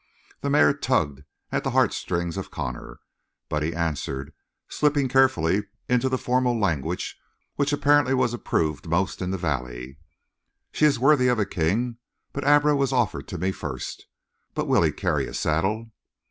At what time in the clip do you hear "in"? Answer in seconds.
9.21-9.29